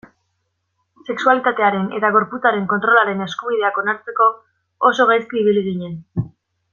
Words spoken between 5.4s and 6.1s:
ibili ginen.